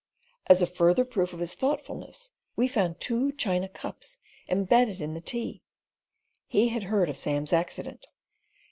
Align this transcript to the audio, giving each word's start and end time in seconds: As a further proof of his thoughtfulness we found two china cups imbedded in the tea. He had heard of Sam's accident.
As 0.47 0.63
a 0.63 0.65
further 0.65 1.05
proof 1.05 1.31
of 1.31 1.37
his 1.39 1.53
thoughtfulness 1.53 2.31
we 2.55 2.67
found 2.67 2.99
two 2.99 3.31
china 3.31 3.69
cups 3.69 4.17
imbedded 4.47 4.99
in 4.99 5.13
the 5.13 5.21
tea. 5.21 5.61
He 6.47 6.69
had 6.69 6.85
heard 6.85 7.07
of 7.07 7.17
Sam's 7.19 7.53
accident. 7.53 8.07